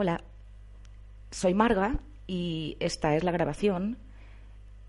Hola, 0.00 0.22
soy 1.32 1.54
Marga 1.54 1.98
y 2.28 2.76
esta 2.78 3.16
es 3.16 3.24
la 3.24 3.32
grabación 3.32 3.98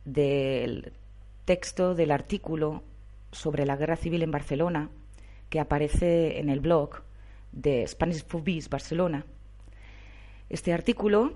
del 0.05 0.93
texto 1.45 1.95
del 1.95 2.11
artículo 2.11 2.83
sobre 3.31 3.65
la 3.65 3.75
guerra 3.75 3.95
civil 3.95 4.21
en 4.21 4.29
Barcelona 4.29 4.91
que 5.49 5.59
aparece 5.59 6.37
en 6.37 6.49
el 6.49 6.59
blog 6.59 7.01
de 7.51 7.87
Spanish 7.87 8.23
Phobies 8.23 8.69
Barcelona. 8.69 9.25
Este 10.47 10.73
artículo 10.73 11.33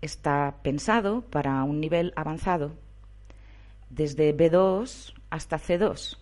está 0.00 0.56
pensado 0.62 1.20
para 1.20 1.62
un 1.64 1.80
nivel 1.80 2.14
avanzado, 2.16 2.72
desde 3.90 4.34
B2 4.34 5.12
hasta 5.28 5.58
C2. 5.58 6.16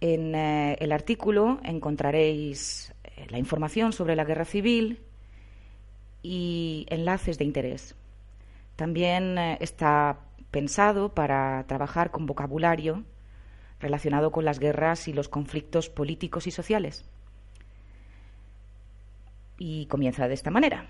En 0.00 0.34
eh, 0.36 0.76
el 0.78 0.92
artículo 0.92 1.58
encontraréis 1.64 2.94
la 3.28 3.38
información 3.38 3.92
sobre 3.92 4.16
la 4.16 4.24
guerra 4.24 4.44
civil 4.44 5.00
y 6.22 6.86
enlaces 6.90 7.38
de 7.38 7.44
interés. 7.44 7.94
También 8.76 9.38
eh, 9.38 9.58
está 9.60 10.20
pensado 10.50 11.14
para 11.14 11.64
trabajar 11.66 12.10
con 12.10 12.26
vocabulario 12.26 13.04
relacionado 13.80 14.30
con 14.32 14.44
las 14.44 14.58
guerras 14.58 15.08
y 15.08 15.12
los 15.12 15.28
conflictos 15.28 15.88
políticos 15.88 16.46
y 16.46 16.50
sociales. 16.50 17.04
Y 19.58 19.86
comienza 19.86 20.28
de 20.28 20.34
esta 20.34 20.50
manera. 20.50 20.86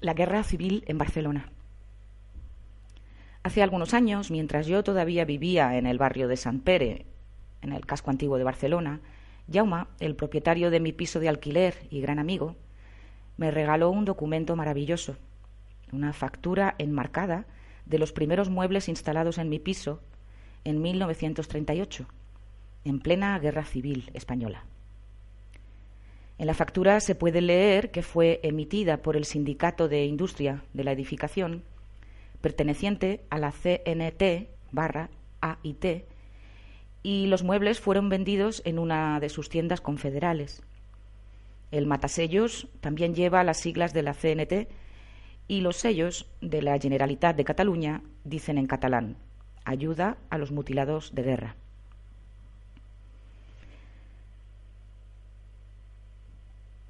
La 0.00 0.14
guerra 0.14 0.42
civil 0.42 0.84
en 0.86 0.98
Barcelona. 0.98 1.50
Hace 3.44 3.62
algunos 3.62 3.92
años, 3.92 4.30
mientras 4.30 4.66
yo 4.66 4.84
todavía 4.84 5.24
vivía 5.24 5.76
en 5.76 5.86
el 5.86 5.98
barrio 5.98 6.28
de 6.28 6.36
San 6.36 6.60
Pere, 6.60 7.06
en 7.60 7.72
el 7.72 7.86
casco 7.86 8.10
antiguo 8.10 8.38
de 8.38 8.44
Barcelona, 8.44 9.00
Jauma, 9.52 9.88
el 10.00 10.16
propietario 10.16 10.70
de 10.70 10.80
mi 10.80 10.92
piso 10.92 11.20
de 11.20 11.28
alquiler 11.28 11.74
y 11.90 12.00
gran 12.00 12.18
amigo, 12.18 12.56
me 13.36 13.50
regaló 13.50 13.90
un 13.90 14.04
documento 14.04 14.56
maravilloso, 14.56 15.16
una 15.92 16.12
factura 16.12 16.74
enmarcada 16.78 17.46
de 17.86 17.98
los 17.98 18.12
primeros 18.12 18.50
muebles 18.50 18.88
instalados 18.88 19.38
en 19.38 19.48
mi 19.48 19.58
piso 19.58 20.00
en 20.64 20.80
1938, 20.80 22.06
en 22.84 23.00
plena 23.00 23.38
Guerra 23.38 23.64
Civil 23.64 24.10
Española. 24.14 24.64
En 26.38 26.46
la 26.46 26.54
factura 26.54 26.98
se 27.00 27.14
puede 27.14 27.40
leer 27.40 27.90
que 27.90 28.02
fue 28.02 28.40
emitida 28.42 28.98
por 28.98 29.16
el 29.16 29.24
Sindicato 29.24 29.88
de 29.88 30.04
Industria 30.06 30.62
de 30.72 30.84
la 30.84 30.92
Edificación, 30.92 31.62
perteneciente 32.40 33.20
a 33.30 33.38
la 33.38 33.52
CNT 33.52 34.48
barra 34.72 35.10
AIT, 35.40 36.04
y 37.02 37.26
los 37.26 37.42
muebles 37.42 37.80
fueron 37.80 38.08
vendidos 38.08 38.62
en 38.64 38.78
una 38.78 39.18
de 39.20 39.28
sus 39.28 39.48
tiendas 39.48 39.80
confederales. 39.80 40.62
El 41.70 41.86
matasellos 41.86 42.68
también 42.80 43.14
lleva 43.14 43.44
las 43.44 43.58
siglas 43.58 43.92
de 43.92 44.02
la 44.02 44.14
CNT 44.14 44.68
y 45.48 45.60
los 45.62 45.76
sellos 45.76 46.26
de 46.40 46.62
la 46.62 46.78
Generalitat 46.78 47.36
de 47.36 47.44
Cataluña 47.44 48.02
dicen 48.24 48.58
en 48.58 48.66
catalán 48.66 49.16
ayuda 49.64 50.16
a 50.28 50.38
los 50.38 50.50
mutilados 50.50 51.14
de 51.14 51.22
guerra. 51.22 51.56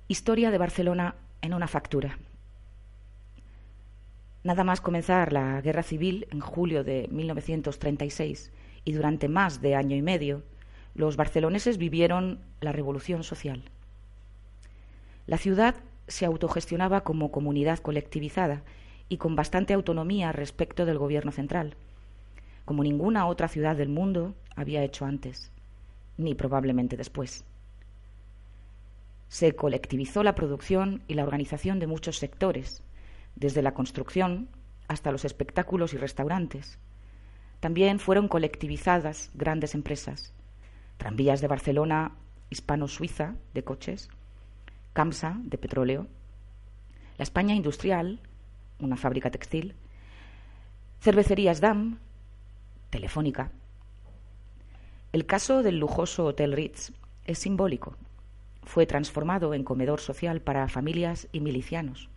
Historia 0.08 0.50
de 0.50 0.58
Barcelona 0.58 1.14
en 1.40 1.54
una 1.54 1.68
factura. 1.68 2.18
Nada 4.44 4.64
más 4.64 4.80
comenzar 4.80 5.32
la 5.32 5.60
guerra 5.60 5.82
civil 5.82 6.26
en 6.30 6.40
julio 6.40 6.82
de 6.82 7.08
1936 7.10 8.50
y 8.84 8.92
durante 8.92 9.28
más 9.28 9.60
de 9.60 9.74
año 9.74 9.96
y 9.96 10.02
medio, 10.02 10.42
los 10.94 11.16
barceloneses 11.16 11.78
vivieron 11.78 12.40
la 12.60 12.72
revolución 12.72 13.24
social. 13.24 13.62
La 15.26 15.38
ciudad 15.38 15.76
se 16.08 16.26
autogestionaba 16.26 17.02
como 17.02 17.30
comunidad 17.30 17.78
colectivizada 17.78 18.62
y 19.08 19.18
con 19.18 19.36
bastante 19.36 19.72
autonomía 19.72 20.32
respecto 20.32 20.84
del 20.84 20.98
gobierno 20.98 21.32
central, 21.32 21.76
como 22.64 22.82
ninguna 22.82 23.26
otra 23.26 23.48
ciudad 23.48 23.76
del 23.76 23.88
mundo 23.88 24.34
había 24.56 24.82
hecho 24.82 25.04
antes, 25.04 25.52
ni 26.16 26.34
probablemente 26.34 26.96
después. 26.96 27.44
Se 29.28 29.54
colectivizó 29.54 30.22
la 30.22 30.34
producción 30.34 31.02
y 31.08 31.14
la 31.14 31.22
organización 31.22 31.78
de 31.78 31.86
muchos 31.86 32.18
sectores, 32.18 32.82
desde 33.34 33.62
la 33.62 33.72
construcción 33.74 34.48
hasta 34.88 35.12
los 35.12 35.24
espectáculos 35.24 35.94
y 35.94 35.96
restaurantes. 35.96 36.78
También 37.62 38.00
fueron 38.00 38.26
colectivizadas 38.26 39.30
grandes 39.34 39.76
empresas, 39.76 40.32
Tranvías 40.96 41.40
de 41.40 41.46
Barcelona, 41.46 42.10
Hispano-Suiza 42.50 43.36
de 43.54 43.62
coches, 43.62 44.08
CAMSA 44.94 45.36
de 45.44 45.58
petróleo, 45.58 46.08
la 47.18 47.22
España 47.22 47.54
Industrial, 47.54 48.18
una 48.80 48.96
fábrica 48.96 49.30
textil, 49.30 49.76
Cervecerías 51.00 51.60
DAM, 51.60 52.00
Telefónica. 52.90 53.52
El 55.12 55.24
caso 55.24 55.62
del 55.62 55.78
lujoso 55.78 56.24
Hotel 56.24 56.54
Ritz 56.54 56.90
es 57.26 57.38
simbólico. 57.38 57.94
Fue 58.64 58.86
transformado 58.86 59.54
en 59.54 59.62
comedor 59.62 60.00
social 60.00 60.40
para 60.40 60.66
familias 60.66 61.28
y 61.30 61.38
milicianos. 61.38 62.08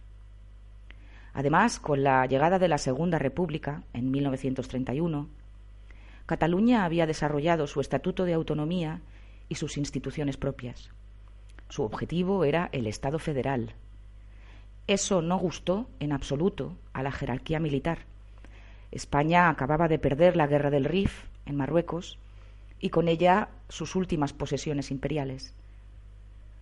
Además, 1.36 1.82
con 1.82 2.02
la 2.02 2.26
llegada 2.28 2.60
de 2.60 2.70
la 2.70 2.78
Segunda 2.78 3.20
República 3.20 3.84
en 3.92 4.10
1931, 4.10 5.28
Cataluña 6.26 6.86
había 6.86 7.06
desarrollado 7.06 7.68
su 7.68 7.82
estatuto 7.82 8.24
de 8.24 8.34
autonomía 8.34 9.02
y 9.50 9.56
sus 9.56 9.78
instituciones 9.78 10.38
propias. 10.38 10.92
Su 11.68 11.84
objetivo 11.84 12.46
era 12.46 12.70
el 12.72 12.88
Estado 12.88 13.20
federal. 13.20 13.74
Eso 14.88 15.22
no 15.22 15.38
gustó 15.38 15.90
en 16.00 16.14
absoluto 16.14 16.78
a 16.94 17.04
la 17.04 17.12
jerarquía 17.12 17.60
militar. 17.60 18.06
España 18.92 19.50
acababa 19.50 19.90
de 19.90 20.00
perder 20.00 20.38
la 20.38 20.48
guerra 20.48 20.70
del 20.70 20.86
Rif 20.86 21.26
en 21.46 21.58
Marruecos 21.58 22.18
y 22.80 22.92
con 22.92 23.10
ella 23.10 23.50
sus 23.68 23.98
últimas 23.98 24.32
posesiones 24.32 24.90
imperiales. 24.90 25.54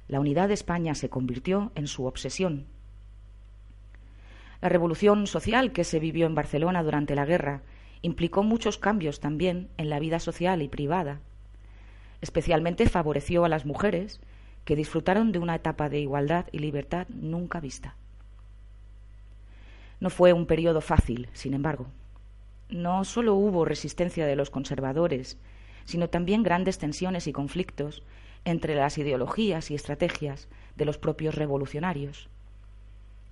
La 0.07 0.19
unidad 0.19 0.47
de 0.47 0.55
España 0.55 0.95
se 0.95 1.09
convirtió 1.09 1.71
en 1.75 1.85
su 1.85 2.05
obsesión 2.05 2.65
la 4.63 4.69
revolución 4.69 5.27
social 5.27 5.73
que 5.73 5.83
se 5.83 5.99
vivió 5.99 6.25
en 6.25 6.35
Barcelona 6.35 6.83
durante 6.83 7.15
la 7.15 7.25
guerra 7.25 7.63
implicó 8.01 8.43
muchos 8.43 8.77
cambios 8.77 9.19
también 9.19 9.67
en 9.75 9.89
la 9.89 9.99
vida 9.99 10.21
social 10.21 10.61
y 10.61 10.69
privada. 10.69 11.19
Especialmente 12.21 12.87
favoreció 12.87 13.43
a 13.43 13.49
las 13.49 13.65
mujeres, 13.65 14.21
que 14.63 14.77
disfrutaron 14.77 15.33
de 15.33 15.39
una 15.39 15.55
etapa 15.55 15.89
de 15.89 15.99
igualdad 15.99 16.45
y 16.53 16.59
libertad 16.59 17.07
nunca 17.09 17.59
vista. 17.59 17.97
No 19.99 20.09
fue 20.09 20.31
un 20.31 20.45
periodo 20.45 20.79
fácil, 20.79 21.27
sin 21.33 21.53
embargo. 21.53 21.87
No 22.69 23.03
solo 23.03 23.35
hubo 23.35 23.65
resistencia 23.65 24.25
de 24.25 24.37
los 24.37 24.49
conservadores, 24.49 25.37
sino 25.83 26.07
también 26.07 26.41
grandes 26.41 26.77
tensiones 26.77 27.27
y 27.27 27.33
conflictos 27.33 28.01
entre 28.45 28.75
las 28.75 28.97
ideologías 28.97 29.71
y 29.71 29.75
estrategias 29.75 30.47
de 30.77 30.85
los 30.85 30.97
propios 30.97 31.35
revolucionarios. 31.35 32.29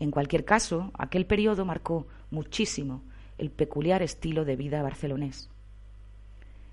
En 0.02 0.10
cualquier 0.10 0.46
caso, 0.46 0.90
aquel 0.98 1.28
periodo 1.28 1.64
marcó 1.64 2.08
muchísimo 2.32 3.04
el 3.38 3.52
peculiar 3.52 4.02
estilo 4.02 4.46
de 4.46 4.56
vida 4.56 4.82
barcelonés. 4.82 5.52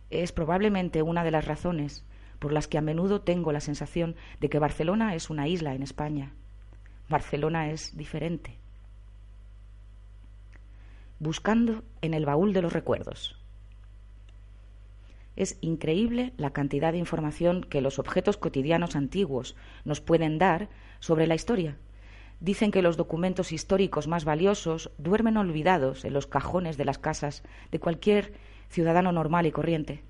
Es 0.09 0.33
probablemente 0.33 1.03
una 1.03 1.25
de 1.25 1.31
las 1.31 1.45
razones 1.45 2.07
por 2.39 2.55
las 2.55 2.69
que 2.69 2.79
a 2.79 2.81
menudo 2.81 3.21
tengo 3.21 3.53
la 3.53 3.61
sensación 3.61 4.17
de 4.41 4.49
que 4.49 4.59
Barcelona 4.59 5.15
es 5.15 5.29
una 5.29 5.47
isla 5.47 5.75
en 5.75 5.83
España. 5.83 6.33
Barcelona 7.11 7.71
es 7.71 7.95
diferente. 7.99 8.57
Buscando 11.19 11.85
en 12.01 12.15
el 12.15 12.25
baúl 12.25 12.55
de 12.55 12.63
los 12.63 12.73
recuerdos. 12.73 13.39
Es 15.37 15.59
increíble 15.61 16.33
la 16.39 16.55
cantidad 16.55 16.93
de 16.93 16.99
información 16.99 17.63
que 17.63 17.83
los 17.83 17.99
objetos 17.99 18.39
cotidianos 18.39 18.97
antiguos 18.97 19.55
nos 19.85 20.01
pueden 20.01 20.39
dar 20.39 20.71
sobre 20.99 21.27
la 21.27 21.35
historia 21.35 21.77
Dicen 22.41 22.71
que 22.71 22.83
los 22.83 22.97
documentos 22.97 23.53
históricos 23.53 24.07
más 24.07 24.25
valiosos 24.25 24.91
duermen 24.99 25.37
olvidados 25.37 26.05
en 26.05 26.13
los 26.13 26.27
cajones 26.27 26.77
de 26.77 26.85
las 26.85 26.99
casas 26.99 27.43
de 27.73 27.81
cualquier 27.81 28.33
ciudadano 28.69 29.11
normal 29.11 29.47
y 29.47 29.53
corriente. 29.53 30.05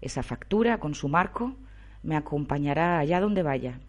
Esa 0.00 0.22
factura 0.22 0.78
con 0.78 0.94
su 0.94 1.08
marco 1.08 1.56
me 2.02 2.16
acompañará 2.16 2.98
allá 2.98 3.20
donde 3.20 3.42
vaya. 3.42 3.80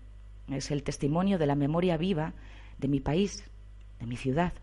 Es 0.50 0.72
el 0.72 0.84
testimonio 0.84 1.38
de 1.38 1.46
la 1.46 1.56
memoria 1.56 1.98
viva 1.98 2.34
de 2.78 2.88
mi 2.88 3.00
país, 3.00 3.50
de 4.00 4.08
mi 4.08 4.18
ciudad. 4.18 4.54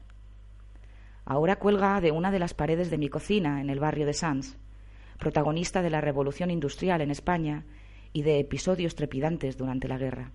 Ahora 1.24 1.56
cuelga 1.56 2.00
de 2.00 2.10
una 2.10 2.30
de 2.30 2.38
las 2.38 2.54
paredes 2.54 2.90
de 2.90 2.98
mi 2.98 3.08
cocina 3.08 3.60
en 3.60 3.68
el 3.68 3.80
barrio 3.80 4.06
de 4.06 4.14
Sanz, 4.14 4.56
protagonista 5.18 5.82
de 5.82 5.90
la 5.90 6.00
revolución 6.00 6.50
industrial 6.50 7.02
en 7.02 7.10
España 7.10 7.64
y 8.12 8.22
de 8.22 8.40
episodios 8.40 8.94
trepidantes 8.94 9.58
durante 9.58 9.88
la 9.88 9.98
guerra. 9.98 10.32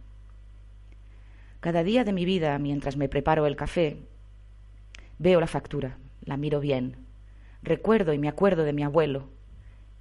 Cada 1.63 1.81
día 1.86 2.04
de 2.04 2.12
mi 2.12 2.25
vida, 2.25 2.60
mientras 2.60 2.98
me 2.98 3.07
preparo 3.07 3.45
el 3.48 3.56
café, 3.56 3.95
veo 5.18 5.39
la 5.39 5.48
factura, 5.48 5.98
la 6.25 6.36
miro 6.36 6.60
bien, 6.60 6.98
recuerdo 7.62 8.12
y 8.12 8.18
me 8.18 8.27
acuerdo 8.27 8.65
de 8.65 8.74
mi 8.74 8.83
abuelo, 8.83 9.30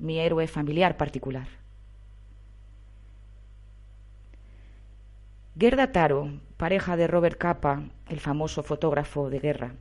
mi 0.00 0.18
héroe 0.18 0.48
familiar 0.48 0.96
particular. 0.96 1.46
Gerda 5.56 5.92
Taro, 5.92 6.32
pareja 6.56 6.96
de 6.96 7.06
Robert 7.06 7.38
Capa, 7.38 7.84
el 8.08 8.18
famoso 8.18 8.64
fotógrafo 8.64 9.30
de 9.30 9.38
guerra, 9.38 9.74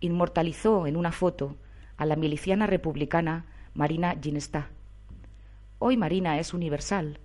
inmortalizó 0.00 0.86
en 0.86 0.98
una 0.98 1.12
foto 1.12 1.56
a 1.96 2.04
la 2.04 2.16
miliciana 2.16 2.66
republicana 2.66 3.46
Marina 3.72 4.14
Ginestá. 4.22 4.68
Hoy 5.78 5.96
Marina 5.96 6.38
es 6.38 6.52
universal, 6.52 7.20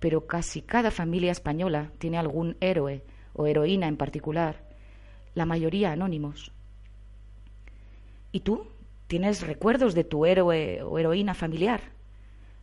pero 0.00 0.26
casi 0.26 0.62
cada 0.62 0.90
familia 0.90 1.32
española 1.32 1.90
tiene 1.98 2.16
algún 2.16 2.56
héroe 2.60 3.02
o 3.36 3.46
heroína 3.46 3.86
en 3.86 3.96
particular, 3.96 4.64
la 5.34 5.46
mayoría 5.46 5.92
anónimos. 5.92 6.52
¿Y 8.32 8.40
tú? 8.40 8.66
¿Tienes 9.06 9.46
recuerdos 9.46 9.94
de 9.94 10.04
tu 10.04 10.26
héroe 10.26 10.82
o 10.82 10.98
heroína 10.98 11.34
familiar? 11.34 11.80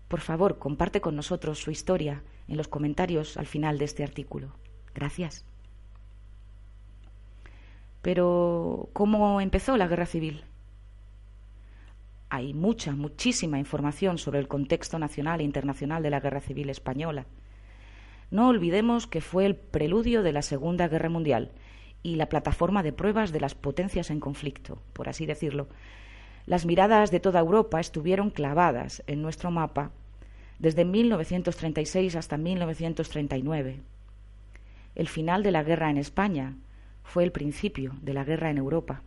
Por 0.08 0.20
favor, 0.20 0.60
comparte 0.60 1.00
con 1.00 1.16
nosotros 1.16 1.60
su 1.60 1.72
historia 1.72 2.24
en 2.48 2.58
los 2.58 2.68
comentarios 2.68 3.38
al 3.38 3.46
final 3.46 3.78
de 3.78 3.86
este 3.86 4.04
artículo. 4.04 4.56
Gracias. 4.94 5.46
Pero, 8.02 8.90
¿cómo 8.94 9.40
empezó 9.40 9.78
la 9.78 9.88
guerra 9.88 10.06
civil? 10.06 10.44
Hay 12.30 12.54
mucha, 12.54 12.92
muchísima 12.92 13.60
información 13.60 14.18
sobre 14.18 14.40
el 14.40 14.48
contexto 14.48 15.00
nacional 15.00 15.40
e 15.40 15.44
internacional 15.44 16.04
de 16.04 16.10
la 16.10 16.20
guerra 16.20 16.42
civil 16.42 16.70
española. 16.70 17.26
No 18.32 18.48
olvidemos 18.48 19.08
que 19.08 19.22
fue 19.22 19.46
el 19.46 19.56
preludio 19.56 20.24
de 20.24 20.32
la 20.32 20.42
Segunda 20.42 20.88
Guerra 20.88 21.10
Mundial 21.10 21.52
y 22.04 22.16
la 22.16 22.30
plataforma 22.30 22.84
de 22.84 22.94
pruebas 22.94 23.32
de 23.32 23.40
las 23.40 23.56
potencias 23.56 24.10
en 24.10 24.20
conflicto, 24.20 24.82
por 24.94 25.10
así 25.10 25.26
decirlo. 25.26 25.68
Las 26.46 26.66
miradas 26.66 27.12
de 27.12 27.20
toda 27.20 27.40
Europa 27.40 27.80
estuvieron 27.80 28.30
clavadas 28.30 29.04
en 29.08 29.22
nuestro 29.22 29.52
mapa 29.52 29.92
desde 30.60 30.86
1936 30.86 32.16
hasta 32.16 32.38
1939. 32.38 33.82
El 34.96 35.08
final 35.08 35.44
de 35.44 35.52
la 35.52 35.64
guerra 35.64 35.90
en 35.90 35.98
España 35.98 36.56
fue 37.04 37.24
el 37.24 37.32
principio 37.32 37.96
de 38.02 38.14
la 38.14 38.24
guerra 38.24 38.50
en 38.50 38.58
Europa. 38.58 39.02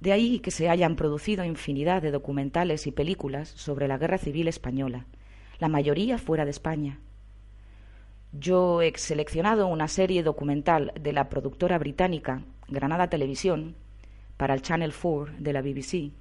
De 0.00 0.12
ahí 0.12 0.38
que 0.40 0.50
se 0.50 0.68
hayan 0.68 0.96
producido 0.96 1.44
infinidad 1.44 2.02
de 2.02 2.10
documentales 2.10 2.86
y 2.86 2.92
películas 2.92 3.48
sobre 3.48 3.88
la 3.88 3.96
guerra 3.96 4.18
civil 4.18 4.48
española, 4.48 5.06
la 5.58 5.68
mayoría 5.68 6.18
fuera 6.18 6.44
de 6.44 6.50
España. 6.50 7.00
Yo 8.32 8.82
he 8.82 8.92
seleccionado 8.96 9.66
una 9.68 9.88
serie 9.88 10.22
documental 10.22 10.92
de 11.00 11.12
la 11.12 11.28
productora 11.28 11.78
británica 11.78 12.42
Granada 12.68 13.08
Televisión 13.08 13.76
para 14.36 14.54
el 14.54 14.62
Channel 14.62 14.92
4 14.92 15.34
de 15.38 15.52
la 15.52 15.62
BBC. 15.62 16.12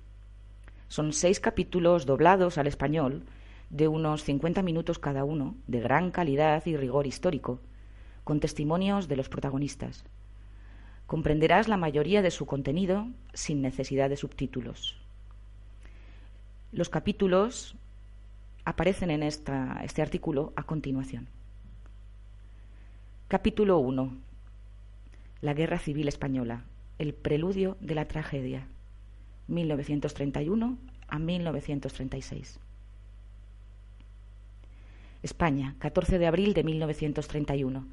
Son 0.87 1.11
seis 1.13 1.39
capítulos 1.39 2.05
doblados 2.05 2.57
al 2.57 2.67
español 2.67 3.23
de 3.71 3.87
unos 3.87 4.23
50 4.23 4.61
minutos 4.61 4.99
cada 4.99 5.23
uno, 5.23 5.55
de 5.65 5.79
gran 5.79 6.11
calidad 6.11 6.63
y 6.67 6.77
rigor 6.77 7.07
histórico, 7.07 7.59
con 8.23 8.39
testimonios 8.39 9.07
de 9.07 9.15
los 9.15 9.29
protagonistas. 9.29 10.05
Comprenderás 11.07 11.67
la 11.67 11.77
mayoría 11.77 12.21
de 12.21 12.29
su 12.29 12.45
contenido 12.45 13.07
sin 13.33 13.61
necesidad 13.61 14.09
de 14.09 14.17
subtítulos. 14.17 14.97
Los 16.71 16.89
capítulos 16.89 17.75
aparecen 18.65 19.11
en 19.11 19.23
este 19.23 20.01
artículo 20.01 20.53
a 20.55 20.63
continuación. 20.63 21.27
Capítulo 23.27 23.79
1. 23.79 24.13
La 25.41 25.53
Guerra 25.53 25.79
Civil 25.79 26.07
Española. 26.07 26.63
El 26.99 27.13
preludio 27.13 27.77
de 27.81 27.95
la 27.95 28.07
tragedia. 28.07 28.67
1931 29.47 30.77
a 31.07 31.19
1936. 31.19 32.59
España, 35.23 35.75
14 35.79 36.19
de 36.19 36.27
abril 36.27 36.53
de 36.53 36.63
1931. 36.63 37.85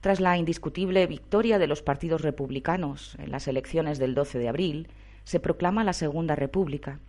Tras 0.00 0.20
la 0.20 0.36
indiscutible 0.36 1.06
victoria 1.06 1.58
de 1.58 1.66
los 1.66 1.82
partidos 1.82 2.22
republicanos 2.22 3.16
en 3.18 3.30
las 3.30 3.48
elecciones 3.48 3.98
del 3.98 4.14
12 4.14 4.38
de 4.38 4.48
abril, 4.48 4.88
se 5.24 5.40
proclama 5.40 5.84
la 5.84 5.92
Segunda 5.92 6.34
República 6.34 7.00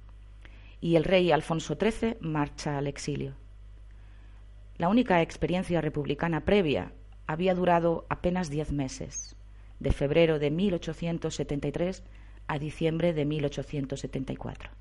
y 0.81 0.95
el 0.95 1.03
rey 1.03 1.31
Alfonso 1.31 1.77
XIII 1.79 2.17
marcha 2.21 2.77
al 2.77 2.87
exilio. 2.87 3.35
La 4.77 4.89
única 4.89 5.21
experiencia 5.21 5.81
republicana 5.81 6.45
previa 6.45 6.93
había 7.27 7.53
durado 7.53 8.05
apenas 8.09 8.49
diez 8.49 8.71
meses, 8.71 9.35
de 9.79 9.91
febrero 9.91 10.39
de 10.39 10.51
1873 10.51 12.03
a 12.47 12.59
diciembre 12.59 13.13
de 13.13 13.25
1874 13.25 14.71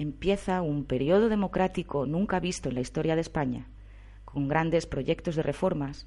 empieza 0.00 0.62
un 0.62 0.84
periodo 0.84 1.28
democrático 1.28 2.06
nunca 2.06 2.40
visto 2.40 2.68
en 2.68 2.76
la 2.76 2.80
historia 2.80 3.14
de 3.14 3.20
España, 3.20 3.66
con 4.24 4.48
grandes 4.48 4.86
proyectos 4.86 5.36
de 5.36 5.42
reformas 5.42 6.06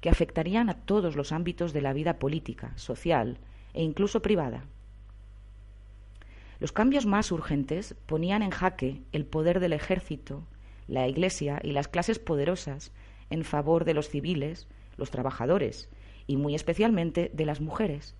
que 0.00 0.08
afectarían 0.08 0.70
a 0.70 0.74
todos 0.74 1.16
los 1.16 1.30
ámbitos 1.30 1.72
de 1.72 1.82
la 1.82 1.92
vida 1.92 2.18
política, 2.18 2.72
social 2.76 3.38
e 3.72 3.82
incluso 3.82 4.22
privada. 4.22 4.64
Los 6.60 6.72
cambios 6.72 7.06
más 7.06 7.32
urgentes 7.32 7.94
ponían 8.06 8.42
en 8.42 8.50
jaque 8.50 9.02
el 9.12 9.26
poder 9.26 9.60
del 9.60 9.72
ejército, 9.72 10.46
la 10.86 11.08
Iglesia 11.08 11.60
y 11.62 11.72
las 11.72 11.88
clases 11.88 12.18
poderosas 12.18 12.92
en 13.30 13.44
favor 13.44 13.84
de 13.84 13.94
los 13.94 14.08
civiles, 14.08 14.68
los 14.96 15.10
trabajadores 15.10 15.88
y 16.26 16.36
muy 16.36 16.54
especialmente 16.54 17.30
de 17.32 17.46
las 17.46 17.60
mujeres. 17.60 18.14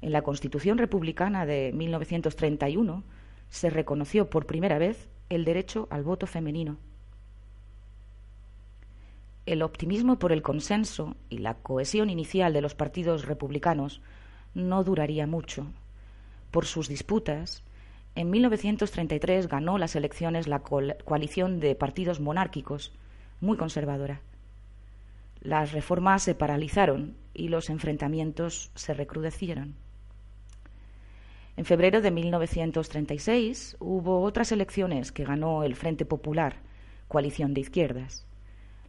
En 0.00 0.12
la 0.12 0.22
Constitución 0.22 0.78
Republicana 0.78 1.46
de 1.46 1.72
1931 1.72 3.04
se 3.48 3.70
reconoció 3.70 4.28
por 4.28 4.46
primera 4.46 4.78
vez 4.78 5.08
el 5.30 5.44
derecho 5.44 5.88
al 5.90 6.02
voto 6.02 6.26
femenino. 6.26 6.76
El 9.46 9.62
optimismo 9.62 10.18
por 10.18 10.32
el 10.32 10.42
consenso 10.42 11.16
y 11.28 11.38
la 11.38 11.54
cohesión 11.54 12.10
inicial 12.10 12.52
de 12.52 12.62
los 12.62 12.74
partidos 12.74 13.26
republicanos 13.26 14.00
no 14.54 14.84
duraría 14.84 15.26
mucho. 15.26 15.66
Por 16.54 16.66
sus 16.66 16.86
disputas, 16.86 17.64
en 18.14 18.30
1933 18.30 19.48
ganó 19.48 19.76
las 19.76 19.96
elecciones 19.96 20.46
la 20.46 20.60
coalición 20.60 21.58
de 21.58 21.74
partidos 21.74 22.20
monárquicos, 22.20 22.92
muy 23.40 23.56
conservadora. 23.56 24.20
Las 25.40 25.72
reformas 25.72 26.22
se 26.22 26.36
paralizaron 26.36 27.16
y 27.34 27.48
los 27.48 27.70
enfrentamientos 27.70 28.70
se 28.76 28.94
recrudecieron. 28.94 29.74
En 31.56 31.64
febrero 31.64 32.00
de 32.00 32.12
1936 32.12 33.76
hubo 33.80 34.22
otras 34.22 34.52
elecciones 34.52 35.10
que 35.10 35.24
ganó 35.24 35.64
el 35.64 35.74
Frente 35.74 36.04
Popular, 36.04 36.58
coalición 37.08 37.52
de 37.52 37.62
izquierdas. 37.62 38.28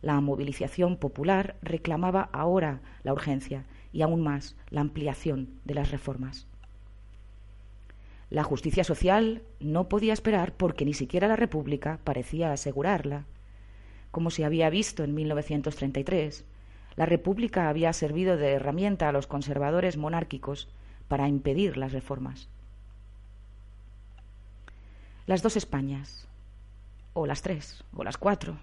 La 0.03 0.21
movilización 0.21 0.97
popular 0.97 1.55
reclamaba 1.63 2.29
ahora 2.31 2.81
la 3.01 3.11
urgencia 3.11 3.65
y 3.91 4.03
aún 4.03 4.21
más 4.21 4.55
la 4.69 4.81
ampliación 4.81 5.49
de 5.65 5.73
las 5.73 5.89
reformas. 5.89 6.45
La 8.29 8.43
justicia 8.43 8.83
social 8.83 9.43
no 9.59 9.87
podía 9.87 10.13
esperar 10.13 10.53
porque 10.53 10.85
ni 10.85 10.93
siquiera 10.93 11.27
la 11.27 11.35
República 11.35 11.99
parecía 12.03 12.51
asegurarla. 12.51 13.25
Como 14.11 14.31
se 14.31 14.45
había 14.45 14.69
visto 14.69 15.03
en 15.03 15.13
1933, 15.13 16.45
la 16.95 17.05
República 17.05 17.69
había 17.69 17.93
servido 17.93 18.37
de 18.37 18.53
herramienta 18.53 19.09
a 19.09 19.11
los 19.11 19.27
conservadores 19.27 19.97
monárquicos 19.97 20.69
para 21.07 21.27
impedir 21.27 21.77
las 21.77 21.91
reformas 21.91 22.49
las 25.25 25.41
dos 25.41 25.57
Españas, 25.57 26.27
o 27.13 27.25
las 27.25 27.41
tres, 27.41 27.83
o 27.95 28.03
las 28.03 28.17
cuatro. 28.17 28.57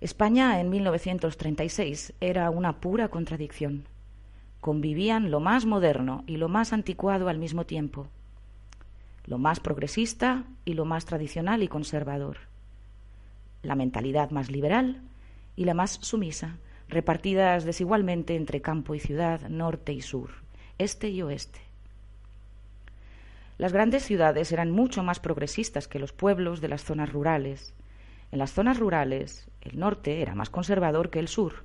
España 0.00 0.60
en 0.60 0.70
1936 0.70 2.12
era 2.20 2.50
una 2.50 2.80
pura 2.80 3.08
contradicción. 3.08 3.88
Convivían 4.60 5.30
lo 5.30 5.40
más 5.40 5.66
moderno 5.66 6.24
y 6.26 6.36
lo 6.38 6.48
más 6.48 6.72
anticuado 6.72 7.28
al 7.28 7.38
mismo 7.38 7.66
tiempo, 7.66 8.08
lo 9.26 9.38
más 9.38 9.60
progresista 9.60 10.44
y 10.64 10.74
lo 10.74 10.84
más 10.84 11.04
tradicional 11.04 11.62
y 11.62 11.68
conservador, 11.68 12.38
la 13.62 13.74
mentalidad 13.74 14.30
más 14.30 14.50
liberal 14.50 15.02
y 15.56 15.64
la 15.64 15.74
más 15.74 15.92
sumisa, 16.02 16.56
repartidas 16.88 17.64
desigualmente 17.64 18.36
entre 18.36 18.60
campo 18.60 18.94
y 18.94 19.00
ciudad, 19.00 19.48
norte 19.48 19.92
y 19.92 20.00
sur, 20.00 20.30
este 20.78 21.08
y 21.10 21.22
oeste. 21.22 21.60
Las 23.58 23.72
grandes 23.72 24.04
ciudades 24.04 24.52
eran 24.52 24.70
mucho 24.70 25.02
más 25.02 25.18
progresistas 25.18 25.88
que 25.88 25.98
los 25.98 26.12
pueblos 26.12 26.60
de 26.60 26.68
las 26.68 26.84
zonas 26.84 27.10
rurales. 27.10 27.72
En 28.30 28.38
las 28.38 28.52
zonas 28.52 28.78
rurales, 28.78 29.48
el 29.62 29.78
norte 29.78 30.20
era 30.20 30.34
más 30.34 30.50
conservador 30.50 31.08
que 31.08 31.20
el 31.20 31.28
sur. 31.28 31.64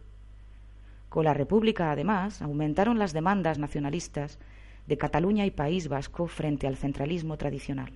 Con 1.11 1.25
la 1.25 1.33
República, 1.33 1.91
además, 1.91 2.41
aumentaron 2.41 2.97
las 2.97 3.11
demandas 3.11 3.59
nacionalistas 3.59 4.39
de 4.87 4.97
Cataluña 4.97 5.45
y 5.45 5.51
País 5.51 5.89
Vasco 5.89 6.25
frente 6.27 6.67
al 6.67 6.77
centralismo 6.77 7.35
tradicional. 7.35 7.91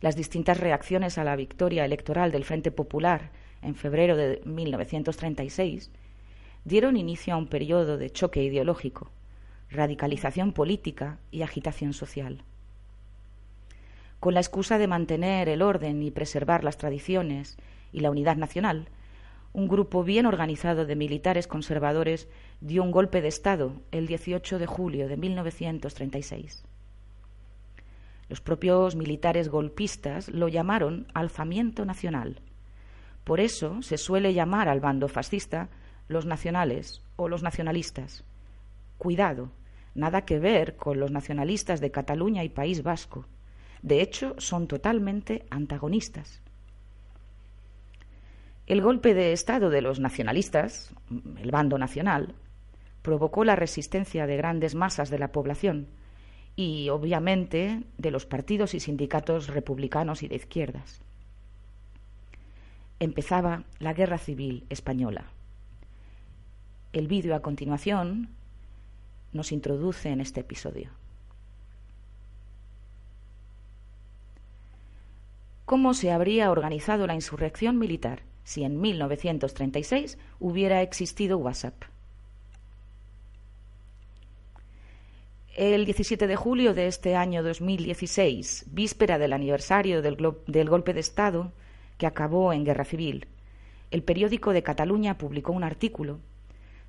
Las 0.00 0.14
distintas 0.14 0.60
reacciones 0.60 1.18
a 1.18 1.24
la 1.24 1.34
victoria 1.34 1.84
electoral 1.84 2.30
del 2.30 2.44
Frente 2.44 2.70
Popular 2.70 3.32
en 3.60 3.74
febrero 3.74 4.16
de 4.16 4.40
1936 4.44 5.90
dieron 6.64 6.96
inicio 6.96 7.34
a 7.34 7.38
un 7.38 7.48
periodo 7.48 7.98
de 7.98 8.10
choque 8.10 8.44
ideológico 8.44 9.10
radicalización 9.70 10.52
política 10.52 11.18
y 11.32 11.42
agitación 11.42 11.92
social. 11.92 12.44
con 14.20 14.32
la 14.32 14.40
excusa 14.40 14.78
de 14.78 14.86
mantener 14.86 15.48
el 15.48 15.60
orden 15.60 16.04
y 16.04 16.12
preservar 16.12 16.62
las 16.62 16.78
tradiciones 16.78 17.56
y 17.92 17.98
la 17.98 18.12
unidad 18.12 18.36
nacional, 18.36 18.88
un 19.54 19.68
grupo 19.68 20.02
bien 20.02 20.26
organizado 20.26 20.84
de 20.84 20.96
militares 20.96 21.46
conservadores 21.46 22.28
dio 22.60 22.82
un 22.82 22.90
golpe 22.90 23.22
de 23.22 23.28
Estado 23.28 23.80
el 23.92 24.08
18 24.08 24.58
de 24.58 24.66
julio 24.66 25.06
de 25.06 25.16
1936. 25.16 26.64
Los 28.28 28.40
propios 28.40 28.96
militares 28.96 29.48
golpistas 29.48 30.28
lo 30.28 30.48
llamaron 30.48 31.06
alzamiento 31.14 31.84
nacional. 31.84 32.40
Por 33.22 33.38
eso 33.38 33.80
se 33.80 33.96
suele 33.96 34.34
llamar 34.34 34.68
al 34.68 34.80
bando 34.80 35.06
fascista 35.06 35.68
los 36.08 36.26
nacionales 36.26 37.00
o 37.14 37.28
los 37.28 37.44
nacionalistas. 37.44 38.24
Cuidado, 38.98 39.52
nada 39.94 40.24
que 40.24 40.40
ver 40.40 40.74
con 40.74 40.98
los 40.98 41.12
nacionalistas 41.12 41.80
de 41.80 41.92
Cataluña 41.92 42.42
y 42.42 42.48
País 42.48 42.82
Vasco. 42.82 43.26
De 43.82 44.00
hecho, 44.00 44.34
son 44.38 44.66
totalmente 44.66 45.46
antagonistas. 45.48 46.43
El 48.66 48.80
golpe 48.80 49.12
de 49.12 49.32
Estado 49.32 49.68
de 49.68 49.82
los 49.82 50.00
nacionalistas, 50.00 50.94
el 51.38 51.50
bando 51.50 51.76
nacional, 51.76 52.34
provocó 53.02 53.44
la 53.44 53.56
resistencia 53.56 54.26
de 54.26 54.38
grandes 54.38 54.74
masas 54.74 55.10
de 55.10 55.18
la 55.18 55.32
población 55.32 55.88
y, 56.56 56.88
obviamente, 56.88 57.82
de 57.98 58.10
los 58.10 58.24
partidos 58.24 58.72
y 58.74 58.80
sindicatos 58.80 59.48
republicanos 59.48 60.22
y 60.22 60.28
de 60.28 60.36
izquierdas. 60.36 61.02
Empezaba 63.00 63.64
la 63.80 63.92
Guerra 63.92 64.16
Civil 64.16 64.64
Española. 64.70 65.26
El 66.94 67.06
vídeo 67.06 67.34
a 67.34 67.42
continuación 67.42 68.30
nos 69.34 69.52
introduce 69.52 70.08
en 70.08 70.22
este 70.22 70.40
episodio. 70.40 70.90
¿Cómo 75.64 75.94
se 75.94 76.12
habría 76.12 76.50
organizado 76.50 77.06
la 77.06 77.14
insurrección 77.14 77.78
militar? 77.78 78.22
si 78.44 78.62
en 78.62 78.80
1936 78.80 80.18
hubiera 80.38 80.82
existido 80.82 81.38
WhatsApp. 81.38 81.74
El 85.56 85.84
17 85.84 86.26
de 86.26 86.36
julio 86.36 86.74
de 86.74 86.88
este 86.88 87.16
año 87.16 87.42
2016, 87.42 88.66
víspera 88.70 89.18
del 89.18 89.32
aniversario 89.32 90.02
del, 90.02 90.66
golpe 90.66 90.92
de 90.92 91.00
Estado 91.00 91.52
que 91.96 92.06
acabó 92.06 92.52
en 92.52 92.64
guerra 92.64 92.84
civil, 92.84 93.28
el 93.90 94.02
periódico 94.02 94.52
de 94.52 94.64
Cataluña 94.64 95.16
publicó 95.16 95.52
un 95.52 95.62
artículo 95.62 96.18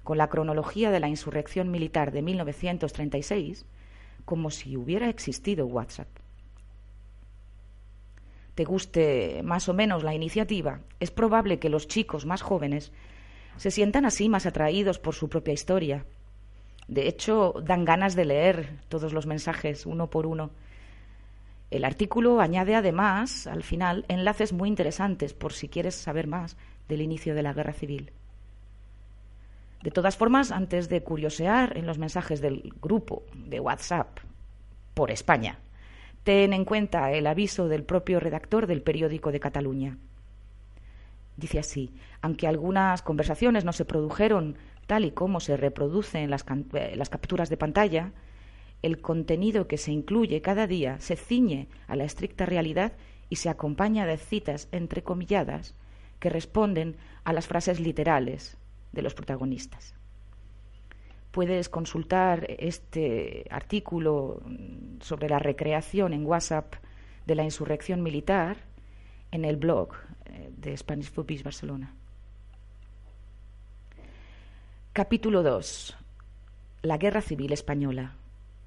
con 0.04 0.18
la 0.18 0.30
cronología 0.30 0.92
de 0.92 1.00
la 1.00 1.08
insurrección 1.08 1.70
militar 1.70 2.12
de 2.12 2.22
1936 2.24 3.66
como 4.26 4.50
si 4.50 4.76
hubiera 4.76 5.10
existido 5.10 5.68
WhatsApp 5.68 6.08
te 8.56 8.64
guste 8.64 9.42
más 9.44 9.70
o 9.70 9.74
menos 9.74 10.04
la 10.04 10.16
iniciativa, 10.16 10.80
es 11.00 11.12
probable 11.12 11.60
que 11.60 11.70
los 11.70 11.88
chicos 11.88 12.26
más 12.26 12.42
jóvenes 12.42 12.92
se 13.58 13.72
sientan 13.72 14.06
así 14.06 14.30
más 14.30 14.46
atraídos 14.46 14.98
por 14.98 15.14
su 15.14 15.30
propia 15.30 15.54
historia. 15.54 16.06
De 16.88 17.08
hecho, 17.08 17.54
dan 17.64 17.84
ganas 17.86 18.16
de 18.16 18.26
leer 18.26 18.80
todos 18.90 19.14
los 19.14 19.26
mensajes 19.26 19.86
uno 19.86 20.10
por 20.10 20.26
uno. 20.26 20.52
El 21.72 21.84
artículo 21.84 22.40
añade 22.40 22.76
además, 22.76 23.48
al 23.48 23.64
final, 23.64 24.06
enlaces 24.08 24.54
muy 24.54 24.70
interesantes 24.70 25.34
por 25.34 25.52
si 25.52 25.68
quieres 25.68 25.96
saber 25.96 26.28
más 26.28 26.58
del 26.88 27.02
inicio 27.02 27.36
de 27.36 27.44
la 27.44 27.54
guerra 27.54 27.74
civil. 27.74 28.12
De 29.82 29.92
todas 29.92 30.16
formas, 30.16 30.52
antes 30.52 30.90
de 30.90 31.04
curiosear 31.04 31.78
en 31.78 31.86
los 31.86 31.98
mensajes 31.98 32.40
del 32.40 32.74
grupo 32.82 33.24
de 33.34 33.60
WhatsApp 33.60 34.20
por 34.94 35.12
España, 35.12 35.60
Ten 36.26 36.54
en 36.54 36.66
cuenta 36.66 37.12
el 37.12 37.28
aviso 37.28 37.68
del 37.68 37.84
propio 37.84 38.20
redactor 38.20 38.66
del 38.66 38.82
periódico 38.82 39.32
de 39.32 39.40
Cataluña. 39.40 40.00
Dice 41.38 41.60
así, 41.60 41.94
aunque 42.20 42.48
algunas 42.48 43.04
conversaciones 43.04 43.64
no 43.64 43.74
se 43.74 43.86
produjeron 43.86 44.58
tal 44.88 45.06
y 45.06 45.12
como 45.12 45.40
se 45.40 45.56
reproducen 45.56 46.32
las, 46.32 46.44
eh, 46.74 46.96
las 46.96 47.10
capturas 47.12 47.52
de 47.52 47.58
pantalla, 47.58 48.12
el 48.82 49.02
contenido 49.02 49.68
que 49.68 49.78
se 49.78 49.92
incluye 49.92 50.42
cada 50.42 50.66
día 50.66 51.00
se 51.00 51.16
ciñe 51.16 51.68
a 51.86 51.96
la 51.96 52.06
estricta 52.06 52.48
realidad 52.48 52.94
y 53.30 53.36
se 53.36 53.50
acompaña 53.50 54.08
de 54.08 54.18
citas 54.18 54.68
entrecomilladas 54.72 55.76
que 56.20 56.32
responden 56.32 56.98
a 57.24 57.34
las 57.34 57.46
frases 57.46 57.80
literales 57.80 58.58
de 58.94 59.04
los 59.04 59.14
protagonistas. 59.14 59.94
Puedes 61.36 61.68
consultar 61.68 62.48
este 62.60 63.46
artículo 63.50 64.42
sobre 65.02 65.28
la 65.28 65.38
recreación 65.38 66.14
en 66.14 66.26
WhatsApp 66.26 66.76
de 67.26 67.36
la 67.36 67.44
insurrección 67.44 68.02
militar 68.02 68.56
en 69.32 69.44
el 69.44 69.58
blog 69.58 69.90
eh, 70.28 70.50
de 70.56 70.78
Spanish 70.78 71.12
Peace 71.12 71.44
Barcelona. 71.44 71.94
Capítulo 74.94 75.44
2. 75.44 75.98
La 76.84 76.98
Guerra 76.98 77.20
Civil 77.20 77.52
Española. 77.52 78.16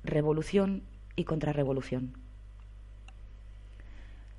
Revolución 0.04 0.82
y 1.16 1.24
contrarrevolución. 1.24 2.18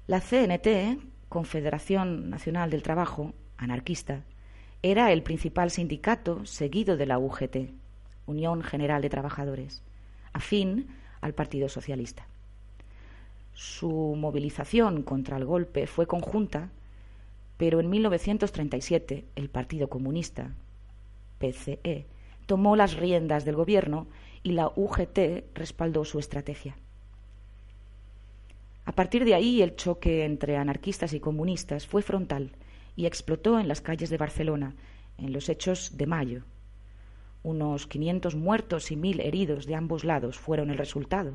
La 0.06 0.22
CNT, 0.22 1.02
Confederación 1.30 2.30
Nacional 2.30 2.70
del 2.70 2.84
Trabajo, 2.84 3.34
anarquista, 3.58 4.22
era 4.84 5.12
el 5.12 5.24
principal 5.24 5.72
sindicato 5.72 6.46
seguido 6.46 6.96
de 6.96 7.08
la 7.08 7.18
UGT 7.18 7.72
Unión 8.30 8.62
General 8.62 9.02
de 9.02 9.10
Trabajadores, 9.10 9.82
afín 10.34 10.88
al 11.20 11.34
Partido 11.34 11.68
Socialista. 11.68 12.28
Su 13.54 14.16
movilización 14.16 15.02
contra 15.02 15.38
el 15.38 15.46
golpe 15.46 15.88
fue 15.88 16.06
conjunta, 16.06 16.70
pero 17.58 17.80
en 17.80 17.90
1937 17.90 19.26
el 19.36 19.50
Partido 19.50 19.90
Comunista, 19.90 20.52
PCE, 21.40 22.06
tomó 22.46 22.76
las 22.76 22.96
riendas 22.96 23.46
del 23.46 23.56
gobierno 23.56 24.08
y 24.44 24.52
la 24.52 24.72
UGT 24.76 25.56
respaldó 25.56 26.06
su 26.06 26.20
estrategia. 26.20 26.78
A 28.86 28.92
partir 28.92 29.26
de 29.26 29.34
ahí 29.34 29.62
el 29.62 29.76
choque 29.76 30.24
entre 30.24 30.58
anarquistas 30.58 31.14
y 31.14 31.20
comunistas 31.20 31.86
fue 31.86 32.02
frontal 32.02 32.52
y 32.96 33.08
explotó 33.08 33.60
en 33.60 33.68
las 33.68 33.82
calles 33.82 34.10
de 34.10 34.18
Barcelona 34.18 34.76
en 35.18 35.34
los 35.34 35.50
hechos 35.50 35.98
de 35.98 36.06
mayo 36.06 36.44
unos 37.44 37.88
500 37.88 38.36
muertos 38.36 38.92
y 38.92 38.96
mil 38.96 39.20
heridos 39.22 39.66
de 39.66 39.76
ambos 39.76 40.04
lados 40.04 40.38
fueron 40.38 40.70
el 40.70 40.78
resultado. 40.78 41.34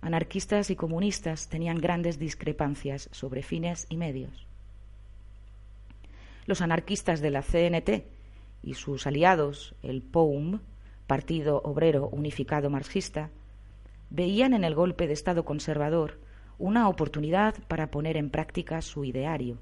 Anarquistas 0.00 0.70
y 0.70 0.76
comunistas 0.76 1.48
tenían 1.48 1.78
grandes 1.78 2.18
discrepancias 2.18 3.08
sobre 3.12 3.42
fines 3.42 3.86
y 3.88 3.96
medios. 3.96 4.46
Los 6.46 6.60
anarquistas 6.60 7.20
de 7.20 7.30
la 7.30 7.42
CNT 7.42 8.04
y 8.62 8.74
sus 8.74 9.06
aliados, 9.06 9.74
el 9.82 10.02
POUM, 10.02 10.60
Partido 11.06 11.60
Obrero 11.64 12.08
Unificado 12.08 12.70
Marxista, 12.70 13.30
veían 14.10 14.54
en 14.54 14.64
el 14.64 14.74
golpe 14.74 15.06
de 15.06 15.14
Estado 15.14 15.44
conservador 15.44 16.18
una 16.58 16.88
oportunidad 16.88 17.54
para 17.68 17.90
poner 17.90 18.16
en 18.16 18.30
práctica 18.30 18.82
su 18.82 19.04
ideario. 19.04 19.58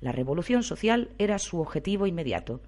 La 0.00 0.12
revolución 0.12 0.62
social 0.62 1.10
era 1.18 1.38
su 1.38 1.60
objetivo 1.60 2.06
inmediato, 2.06 2.60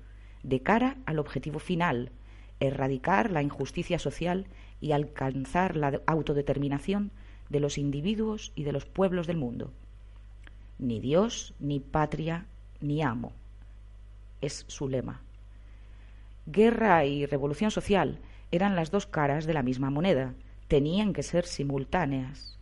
de 0.47 0.61
cara 0.61 0.97
al 1.07 1.19
objetivo 1.19 1.59
final, 1.59 2.13
erradicar 2.61 3.33
la 3.33 3.43
injusticia 3.43 3.99
social 3.99 4.47
y 4.81 4.93
alcanzar 4.93 5.77
la 5.77 6.01
autodeterminación 6.07 7.11
de 7.49 7.59
los 7.59 7.79
individuos 7.79 8.53
y 8.55 8.63
de 8.63 8.71
los 8.71 8.87
pueblos 8.87 9.27
del 9.27 9.39
mundo. 9.39 9.73
Ni 10.79 11.01
Dios, 11.01 11.55
ni 11.59 11.81
patria, 11.81 12.47
ni 12.81 13.03
amo. 13.03 13.33
Es 14.41 14.65
su 14.69 14.89
lema. 14.89 15.23
Guerra 16.47 17.05
y 17.05 17.27
revolución 17.27 17.73
social 17.73 18.21
eran 18.53 18.77
las 18.77 18.93
dos 18.93 19.07
caras 19.07 19.47
de 19.47 19.55
la 19.55 19.65
misma 19.65 19.91
moneda, 19.91 20.35
tenían 20.69 21.13
que 21.13 21.25
ser 21.25 21.45
simultáneas. 21.45 22.57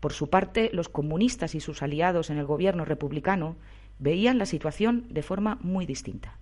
Por 0.00 0.14
su 0.14 0.30
parte, 0.30 0.70
los 0.72 0.88
comunistas 0.88 1.54
y 1.54 1.60
sus 1.60 1.82
aliados 1.82 2.30
en 2.30 2.38
el 2.38 2.46
gobierno 2.46 2.86
republicano 2.86 3.56
veían 4.04 4.36
la 4.36 4.44
situación 4.44 5.06
de 5.08 5.22
forma 5.22 5.58
muy 5.62 5.86
distinta. 5.86 6.36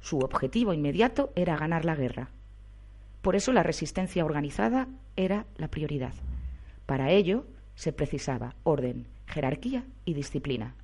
Su 0.00 0.20
objetivo 0.20 0.72
inmediato 0.72 1.30
era 1.36 1.54
ganar 1.58 1.84
la 1.84 1.94
guerra. 1.94 2.30
Por 3.20 3.36
eso 3.36 3.52
la 3.52 3.62
resistencia 3.62 4.24
organizada 4.24 4.88
era 5.16 5.44
la 5.58 5.68
prioridad. 5.68 6.14
Para 6.86 7.10
ello 7.10 7.44
se 7.74 7.92
precisaba 7.92 8.54
orden, 8.62 9.06
jerarquía 9.26 9.84
y 10.06 10.14
disciplina. 10.14 10.74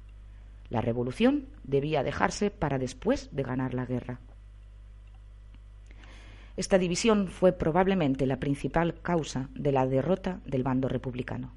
La 0.69 0.83
revolución 0.83 1.47
debía 1.65 2.03
dejarse 2.03 2.51
para 2.51 2.79
después 2.79 3.31
de 3.33 3.43
ganar 3.43 3.73
la 3.73 3.87
guerra. 3.87 4.21
Esta 6.59 6.77
división 6.77 7.29
fue 7.29 7.53
probablemente 7.53 8.27
la 8.27 8.37
principal 8.37 9.01
causa 9.01 9.49
de 9.55 9.73
la 9.73 9.87
derrota 9.87 10.41
del 10.45 10.65
bando 10.65 10.89
republicano. 10.89 11.51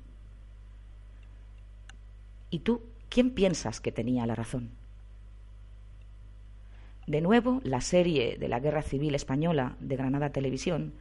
¿Y 2.50 2.60
tú 2.60 2.82
¿Quién 3.10 3.32
piensas 3.32 3.80
que 3.80 3.92
tenía 3.92 4.26
la 4.26 4.36
razón? 4.36 4.72
De 7.08 7.22
nuevo, 7.22 7.62
la 7.64 7.82
serie 7.82 8.38
de 8.38 8.48
la 8.48 8.60
Guerra 8.60 8.82
Civil 8.82 9.14
Española 9.14 9.78
de 9.80 9.96
Granada 9.96 10.32
Televisión 10.32 10.94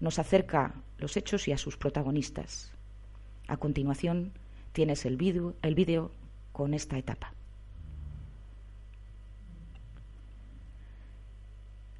nos 0.00 0.18
acerca 0.18 0.74
los 0.98 1.16
hechos 1.16 1.48
y 1.48 1.52
a 1.52 1.58
sus 1.58 1.76
protagonistas. 1.76 2.72
A 3.48 3.56
continuación 3.56 4.32
tienes 4.72 5.04
el 5.04 5.16
vídeo 5.16 5.56
el 5.62 5.74
vídeo 5.74 6.12
con 6.52 6.74
esta 6.74 6.96
etapa. 6.98 7.32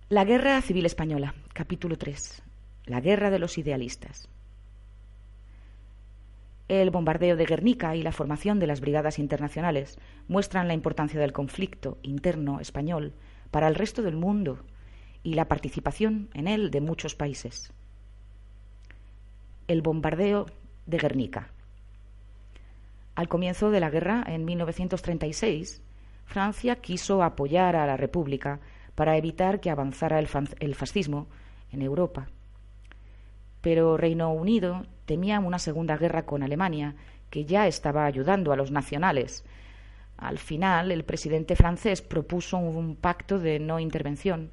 La 0.08 0.24
Guerra 0.24 0.62
Civil 0.62 0.86
Española, 0.86 1.34
capítulo 1.52 1.98
3. 1.98 2.42
La 2.86 3.00
Guerra 3.00 3.30
de 3.30 3.38
los 3.38 3.58
Idealistas. 3.58 4.28
El 6.68 6.90
bombardeo 6.90 7.36
de 7.36 7.46
Guernica 7.46 7.96
y 7.96 8.02
la 8.02 8.12
formación 8.12 8.58
de 8.58 8.66
las 8.66 8.80
brigadas 8.80 9.18
internacionales 9.18 9.98
muestran 10.28 10.68
la 10.68 10.74
importancia 10.74 11.18
del 11.18 11.32
conflicto 11.32 11.96
interno 12.02 12.60
español 12.60 13.14
para 13.50 13.68
el 13.68 13.74
resto 13.74 14.02
del 14.02 14.16
mundo 14.16 14.58
y 15.22 15.34
la 15.34 15.48
participación 15.48 16.28
en 16.34 16.46
él 16.46 16.70
de 16.70 16.82
muchos 16.82 17.14
países. 17.14 17.72
El 19.66 19.80
bombardeo 19.80 20.46
de 20.86 20.98
Guernica. 20.98 21.52
Al 23.14 23.28
comienzo 23.28 23.70
de 23.70 23.80
la 23.80 23.90
guerra, 23.90 24.22
en 24.26 24.44
1936, 24.44 25.82
Francia 26.24 26.76
quiso 26.76 27.22
apoyar 27.22 27.76
a 27.76 27.86
la 27.86 27.96
República 27.96 28.60
para 28.94 29.16
evitar 29.16 29.60
que 29.60 29.70
avanzara 29.70 30.18
el, 30.18 30.74
fascismo 30.74 31.26
en 31.72 31.82
Europa. 31.82 32.28
Pero 33.60 33.96
Reino 33.96 34.30
Unido 34.32 34.84
temía 35.08 35.40
una 35.40 35.58
segunda 35.58 35.96
guerra 35.96 36.26
con 36.26 36.42
Alemania, 36.42 36.94
que 37.30 37.46
ya 37.46 37.66
estaba 37.66 38.04
ayudando 38.04 38.52
a 38.52 38.56
los 38.56 38.70
nacionales. 38.70 39.42
Al 40.18 40.38
final, 40.38 40.92
el 40.92 41.02
presidente 41.02 41.56
francés 41.56 42.02
propuso 42.02 42.58
un 42.58 42.94
pacto 42.94 43.38
de 43.38 43.58
no 43.58 43.80
intervención 43.80 44.50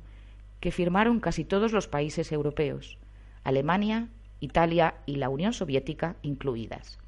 que 0.61 0.71
firmaron 0.71 1.19
casi 1.19 1.43
todos 1.43 1.73
los 1.73 1.89
países 1.89 2.31
europeos, 2.31 2.97
Alemania, 3.43 4.07
Italia 4.39 4.95
y 5.05 5.17
la 5.17 5.27
Unión 5.27 5.51
Soviética 5.51 6.15
incluidas. 6.21 6.99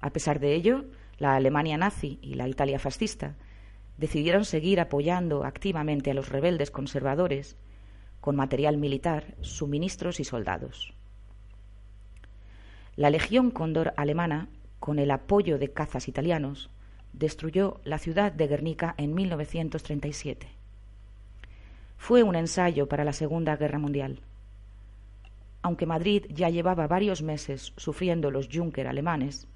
A 0.00 0.10
pesar 0.10 0.40
de 0.40 0.54
ello, 0.54 0.86
la 1.18 1.36
Alemania 1.36 1.76
nazi 1.76 2.18
y 2.22 2.34
la 2.34 2.48
Italia 2.48 2.78
fascista 2.78 3.36
decidieron 3.98 4.46
seguir 4.46 4.80
apoyando 4.80 5.44
activamente 5.44 6.10
a 6.10 6.14
los 6.14 6.30
rebeldes 6.30 6.70
conservadores 6.70 7.58
con 8.22 8.34
material 8.34 8.78
militar, 8.78 9.34
suministros 9.42 10.20
y 10.20 10.24
soldados. 10.24 10.94
La 13.00 13.08
Legión 13.08 13.50
Cóndor 13.50 13.94
alemana, 13.96 14.50
con 14.78 14.98
el 14.98 15.10
apoyo 15.10 15.56
de 15.56 15.72
cazas 15.72 16.06
italianos, 16.06 16.68
destruyó 17.14 17.80
la 17.82 17.96
ciudad 17.96 18.30
de 18.30 18.46
Guernica 18.46 18.94
en 18.98 19.14
1937. 19.14 20.48
Fue 21.96 22.22
un 22.22 22.36
ensayo 22.36 22.90
para 22.90 23.04
la 23.04 23.14
Segunda 23.14 23.56
Guerra 23.56 23.78
Mundial. 23.78 24.20
Aunque 25.62 25.86
Madrid 25.86 26.26
ya 26.28 26.50
llevaba 26.50 26.86
varios 26.88 27.22
meses 27.22 27.72
sufriendo 27.78 28.30
los 28.30 28.50
Junker 28.52 28.86
alemanes, 28.86 29.48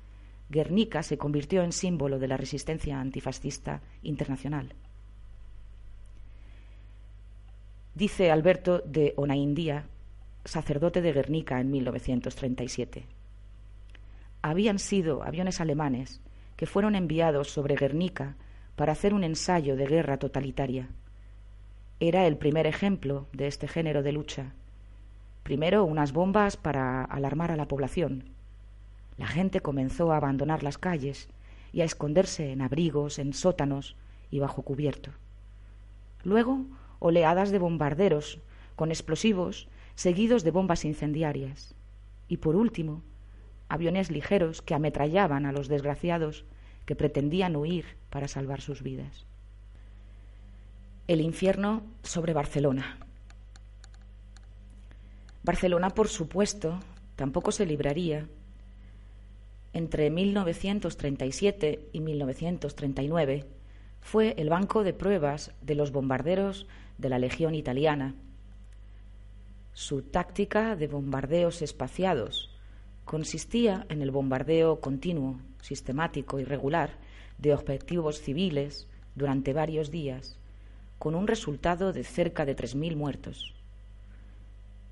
Guernica 0.48 1.02
se 1.02 1.18
convirtió 1.18 1.62
en 1.62 1.72
símbolo 1.72 2.18
de 2.18 2.28
la 2.28 2.38
resistencia 2.38 2.98
antifascista 2.98 3.82
internacional. 4.02 4.72
Dice 7.94 8.30
Alberto 8.30 8.78
de 8.86 9.12
Onaindía, 9.18 9.84
sacerdote 10.46 11.02
de 11.02 11.12
Guernica 11.12 11.60
en 11.60 11.70
1937. 11.70 13.04
Habían 14.46 14.78
sido 14.78 15.22
aviones 15.22 15.62
alemanes 15.62 16.20
que 16.58 16.66
fueron 16.66 16.96
enviados 16.96 17.50
sobre 17.50 17.76
Guernica 17.76 18.36
para 18.76 18.92
hacer 18.92 19.14
un 19.14 19.24
ensayo 19.24 19.74
de 19.74 19.86
guerra 19.86 20.18
totalitaria. 20.18 20.90
Era 21.98 22.26
el 22.26 22.36
primer 22.36 22.66
ejemplo 22.66 23.26
de 23.32 23.46
este 23.46 23.68
género 23.68 24.02
de 24.02 24.12
lucha. 24.12 24.52
Primero 25.44 25.86
unas 25.86 26.12
bombas 26.12 26.58
para 26.58 27.04
alarmar 27.04 27.52
a 27.52 27.56
la 27.56 27.68
población, 27.68 28.24
la 29.16 29.26
gente 29.26 29.60
comenzó 29.60 30.12
a 30.12 30.18
abandonar 30.18 30.62
las 30.62 30.76
calles 30.76 31.30
y 31.72 31.80
a 31.80 31.86
esconderse 31.86 32.52
en 32.52 32.60
abrigos, 32.60 33.18
en 33.18 33.32
sótanos 33.32 33.96
y 34.30 34.40
bajo 34.40 34.60
cubierto. 34.60 35.10
Luego, 36.22 36.66
oleadas 36.98 37.50
de 37.50 37.58
bombarderos 37.58 38.40
con 38.76 38.90
explosivos 38.90 39.68
seguidos 39.94 40.44
de 40.44 40.50
bombas 40.50 40.84
incendiarias. 40.84 41.74
Y 42.28 42.36
por 42.36 42.56
último, 42.56 43.02
aviones 43.68 44.10
ligeros 44.10 44.62
que 44.62 44.74
ametrallaban 44.74 45.46
a 45.46 45.52
los 45.52 45.68
desgraciados 45.68 46.44
que 46.86 46.96
pretendían 46.96 47.56
huir 47.56 47.84
para 48.10 48.28
salvar 48.28 48.60
sus 48.60 48.82
vidas. 48.82 49.26
El 51.06 51.20
infierno 51.20 51.82
sobre 52.02 52.32
Barcelona. 52.32 52.98
Barcelona, 55.42 55.90
por 55.90 56.08
supuesto, 56.08 56.80
tampoco 57.16 57.52
se 57.52 57.66
libraría 57.66 58.26
entre 59.74 60.08
1937 60.08 61.88
y 61.92 62.00
1939 62.00 63.44
fue 64.00 64.34
el 64.38 64.48
banco 64.48 64.84
de 64.84 64.92
pruebas 64.92 65.52
de 65.62 65.74
los 65.74 65.90
bombarderos 65.90 66.68
de 66.96 67.08
la 67.08 67.18
Legión 67.18 67.56
italiana. 67.56 68.14
Su 69.72 70.02
táctica 70.02 70.76
de 70.76 70.86
bombardeos 70.86 71.60
espaciados 71.60 72.53
consistía 73.04 73.86
en 73.88 74.02
el 74.02 74.10
bombardeo 74.10 74.80
continuo, 74.80 75.38
sistemático 75.60 76.40
y 76.40 76.44
regular 76.44 76.90
de 77.38 77.54
objetivos 77.54 78.20
civiles 78.20 78.86
durante 79.14 79.52
varios 79.52 79.90
días, 79.90 80.38
con 80.98 81.14
un 81.14 81.26
resultado 81.26 81.92
de 81.92 82.04
cerca 82.04 82.44
de 82.44 82.56
3.000 82.56 82.96
muertos. 82.96 83.54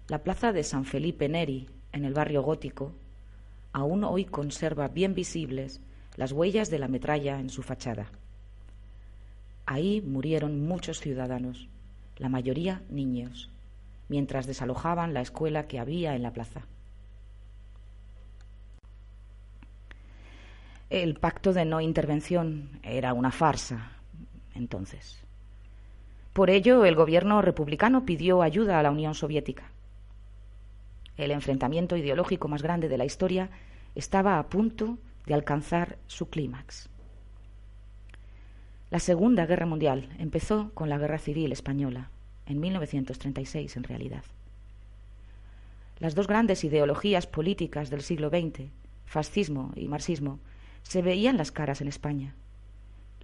La 0.08 0.22
plaza 0.22 0.52
de 0.52 0.62
San 0.62 0.84
Felipe 0.84 1.28
Neri, 1.28 1.68
en 1.92 2.04
el 2.04 2.12
barrio 2.12 2.42
gótico, 2.42 2.92
aún 3.72 4.04
hoy 4.04 4.24
conserva 4.24 4.88
bien 4.88 5.14
visibles 5.14 5.80
las 6.16 6.32
huellas 6.32 6.70
de 6.70 6.78
la 6.78 6.88
metralla 6.88 7.40
en 7.40 7.48
su 7.48 7.62
fachada. 7.62 8.10
Ahí 9.64 10.02
murieron 10.02 10.66
muchos 10.66 11.00
ciudadanos, 11.00 11.68
la 12.18 12.28
mayoría 12.28 12.82
niños, 12.90 13.48
mientras 14.08 14.46
desalojaban 14.46 15.14
la 15.14 15.22
escuela 15.22 15.66
que 15.66 15.78
había 15.78 16.14
en 16.14 16.22
la 16.22 16.32
plaza. 16.32 16.66
El 20.92 21.14
pacto 21.14 21.54
de 21.54 21.64
no 21.64 21.80
intervención 21.80 22.68
era 22.82 23.14
una 23.14 23.30
farsa 23.30 23.92
entonces. 24.54 25.24
Por 26.34 26.50
ello, 26.50 26.84
el 26.84 26.94
gobierno 26.96 27.40
republicano 27.40 28.04
pidió 28.04 28.42
ayuda 28.42 28.78
a 28.78 28.82
la 28.82 28.90
Unión 28.90 29.14
Soviética. 29.14 29.70
El 31.16 31.30
enfrentamiento 31.30 31.96
ideológico 31.96 32.46
más 32.46 32.60
grande 32.60 32.90
de 32.90 32.98
la 32.98 33.06
historia 33.06 33.48
estaba 33.94 34.38
a 34.38 34.50
punto 34.50 34.98
de 35.24 35.32
alcanzar 35.32 35.96
su 36.08 36.28
clímax. 36.28 36.90
La 38.90 38.98
Segunda 38.98 39.46
Guerra 39.46 39.64
Mundial 39.64 40.10
empezó 40.18 40.72
con 40.74 40.90
la 40.90 40.98
Guerra 40.98 41.16
Civil 41.16 41.52
Española, 41.52 42.10
en 42.44 42.60
1936 42.60 43.78
en 43.78 43.84
realidad. 43.84 44.24
Las 46.00 46.14
dos 46.14 46.26
grandes 46.26 46.64
ideologías 46.64 47.26
políticas 47.26 47.88
del 47.88 48.02
siglo 48.02 48.28
XX, 48.28 48.68
fascismo 49.06 49.72
y 49.74 49.88
marxismo, 49.88 50.38
se 50.82 51.02
veían 51.02 51.36
las 51.36 51.52
caras 51.52 51.80
en 51.80 51.88
España. 51.88 52.34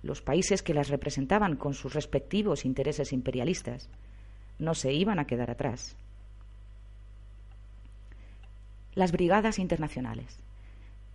Los 0.03 0.23
países 0.23 0.63
que 0.63 0.75
las 0.75 0.89
representaban 0.89 1.57
con 1.57 1.75
sus 1.75 1.95
respectivos 1.95 2.65
intereses 2.65 3.13
imperialistas 3.13 3.89
no 4.59 4.75
se 4.75 4.93
iban 4.93 5.19
a 5.19 5.27
quedar 5.27 5.51
atrás 5.51 5.97
las 8.99 9.13
brigadas 9.13 9.61
internacionales. 9.61 10.43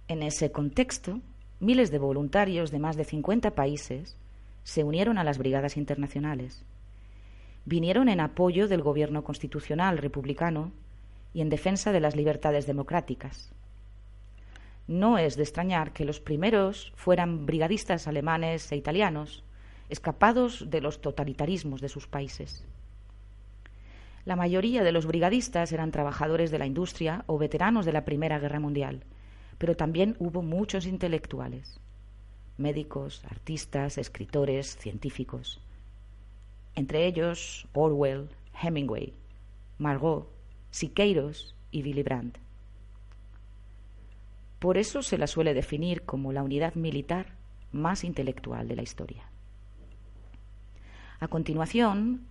En 0.08 0.24
ese 0.24 0.54
contexto, 0.54 1.20
miles 1.60 1.92
de 1.92 2.00
voluntarios 2.00 2.72
de 2.72 2.80
más 2.80 2.96
de 2.96 3.04
50 3.04 3.52
países 3.52 4.16
se 4.64 4.86
unieron 4.86 5.18
a 5.18 5.26
las 5.26 5.38
brigadas 5.38 5.76
internacionales. 5.76 6.64
Vinieron 7.66 8.08
en 8.08 8.22
apoyo 8.22 8.70
del 8.70 8.82
gobierno 8.82 9.26
constitucional 9.26 9.98
republicano 9.98 10.72
y 11.34 11.42
en 11.42 11.50
defensa 11.50 11.92
de 11.92 12.00
las 12.00 12.16
libertades 12.16 12.66
democráticas. 12.66 13.52
No 14.88 15.18
es 15.18 15.38
de 15.38 15.44
extrañar 15.44 15.94
que 15.94 16.06
los 16.06 16.20
primeros 16.20 16.92
fueran 16.96 17.46
brigadistas 17.46 18.08
alemanes 18.08 18.70
e 18.72 18.76
italianos, 18.76 19.44
escapados 19.90 20.70
de 20.70 20.82
los 20.82 21.02
totalitarismos 21.02 21.80
de 21.80 21.90
sus 21.90 22.08
países. 22.08 22.66
La 24.26 24.36
mayoría 24.36 24.84
de 24.84 24.92
los 24.92 25.06
brigadistas 25.06 25.72
eran 25.72 25.92
trabajadores 25.92 26.52
de 26.52 26.60
la 26.60 26.66
industria 26.66 27.24
o 27.28 27.38
veteranos 27.38 27.86
de 27.86 27.94
la 27.94 28.06
Primera 28.06 28.40
Guerra 28.40 28.60
Mundial, 28.60 29.04
pero 29.58 29.76
también 29.76 30.16
hubo 30.20 30.42
muchos 30.42 30.86
intelectuales, 30.86 31.80
médicos, 32.58 33.24
artistas, 33.26 33.98
escritores, 33.98 34.78
científicos. 34.78 35.62
Entre 36.76 37.06
ellos 37.06 37.68
Orwell, 37.74 38.30
Hemingway, 38.62 39.14
Margot, 39.78 40.30
Siqueiros 40.72 41.56
y 41.72 41.84
Willy 41.84 42.04
Brandt. 42.04 42.43
Por 44.64 44.78
eso 44.78 45.02
se 45.02 45.18
la 45.18 45.28
suele 45.28 45.54
definir 45.54 46.04
como 46.04 46.32
la 46.32 46.42
unidad 46.42 46.76
militar 46.76 47.34
más 47.74 48.06
intelectual 48.06 48.66
de 48.66 48.78
la 48.78 48.82
historia. 48.82 49.30
A 51.20 51.28
continuación, 51.28 52.22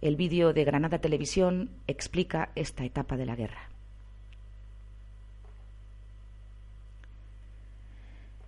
el 0.00 0.16
vídeo 0.16 0.54
de 0.54 0.64
Granada 0.64 1.02
Televisión 1.02 1.68
explica 1.86 2.52
esta 2.54 2.86
etapa 2.86 3.18
de 3.18 3.26
la 3.26 3.36
guerra. 3.36 3.68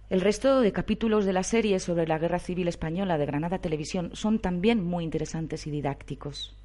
El 0.08 0.22
resto 0.22 0.62
de 0.62 0.72
capítulos 0.72 1.26
de 1.26 1.34
la 1.34 1.42
serie 1.42 1.78
sobre 1.78 2.06
la 2.06 2.16
Guerra 2.16 2.38
Civil 2.38 2.68
Española 2.68 3.18
de 3.18 3.26
Granada 3.26 3.58
Televisión 3.58 4.12
son 4.14 4.38
también 4.38 4.82
muy 4.82 5.04
interesantes 5.04 5.66
y 5.66 5.70
didácticos. 5.70 6.56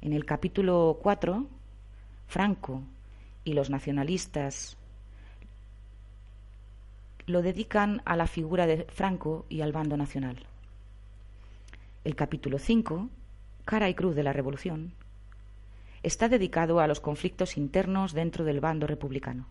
En 0.00 0.12
el 0.12 0.24
capítulo 0.24 0.98
4, 1.00 1.46
Franco 2.26 2.82
y 3.44 3.52
los 3.52 3.70
nacionalistas 3.70 4.76
lo 7.26 7.42
dedican 7.42 8.02
a 8.04 8.16
la 8.16 8.26
figura 8.26 8.66
de 8.66 8.84
Franco 8.84 9.46
y 9.48 9.60
al 9.60 9.72
bando 9.72 9.96
nacional. 9.96 10.46
El 12.04 12.14
capítulo 12.14 12.58
5, 12.58 13.10
Cara 13.64 13.88
y 13.88 13.94
Cruz 13.94 14.14
de 14.14 14.22
la 14.22 14.32
Revolución, 14.32 14.92
está 16.04 16.28
dedicado 16.28 16.78
a 16.78 16.86
los 16.86 17.00
conflictos 17.00 17.56
internos 17.56 18.12
dentro 18.12 18.44
del 18.44 18.60
bando 18.60 18.86
republicano. 18.86 19.46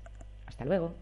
Hasta 0.45 0.65
luego. 0.65 0.93